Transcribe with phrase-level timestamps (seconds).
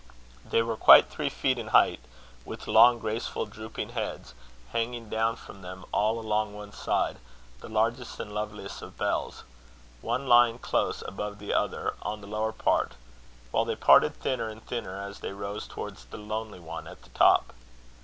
[0.43, 1.99] They were quite three feet in height,
[2.43, 4.33] with long, graceful, drooping heads;
[4.71, 7.17] hanging down from them, all along one side,
[7.59, 9.43] the largest and loveliest of bells
[10.01, 12.93] one lying close above the other, on the lower part;
[13.51, 17.09] while they parted thinner and thinner as they rose towards the lonely one at the
[17.11, 17.53] top.